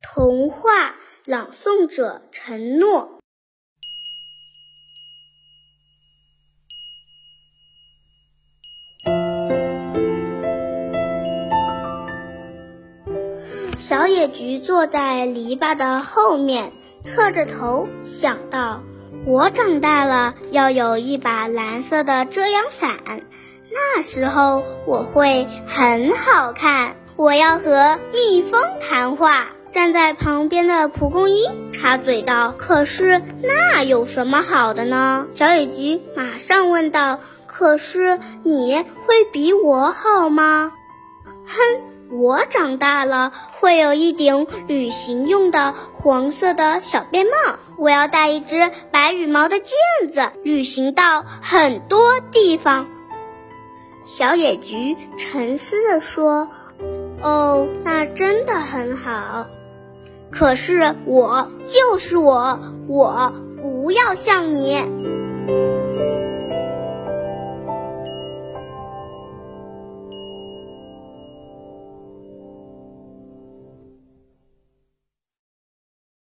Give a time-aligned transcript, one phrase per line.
[0.00, 0.94] 童话
[1.24, 3.18] 朗诵者承诺。
[13.76, 16.72] 小野菊坐在篱笆的后面，
[17.04, 18.82] 侧着头想到
[19.26, 22.98] ：“我长大了要有一把蓝色的遮阳伞，
[23.72, 26.96] 那时候我会很好看。
[27.16, 38.76] 我要和蜜蜂谈话。”站在旁边的蒲公英插嘴道：“可是那有什么好的呢？”小野菊马上问道：“可是你
[39.06, 40.72] 会比我好吗？”
[41.46, 52.86] 哼，我长大了会有一顶旅行用的黄色的小便帽，我要带一只白羽毛的毽子，旅行到很多地方。
[54.02, 56.48] 小野菊沉思地说
[57.20, 59.48] ：“哦，那真的很好。”
[60.30, 64.84] 可是我就是我，我不要像你。